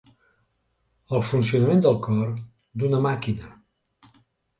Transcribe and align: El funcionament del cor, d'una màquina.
El 1.17 1.21
funcionament 1.31 1.83
del 1.87 1.99
cor, 2.07 2.31
d'una 2.85 3.03
màquina. 3.07 3.53